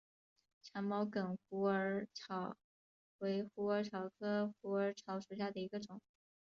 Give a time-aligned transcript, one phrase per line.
[0.63, 2.57] 长毛梗虎耳草
[3.19, 6.01] 为虎耳草科虎耳草属下的一个种。